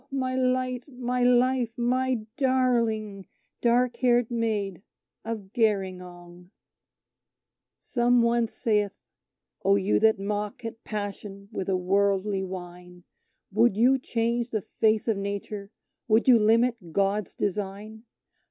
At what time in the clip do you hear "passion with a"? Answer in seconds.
10.83-11.77